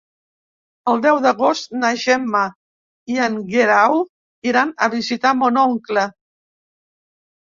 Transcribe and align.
El 0.91 1.01
deu 1.01 1.17
d'agost 1.25 1.75
na 1.81 1.89
Gemma 2.03 2.41
i 3.15 3.19
en 3.27 3.37
Guerau 3.51 3.99
iran 4.53 4.71
a 4.85 4.89
visitar 4.97 5.35
mon 5.43 5.59
oncle. 5.65 6.07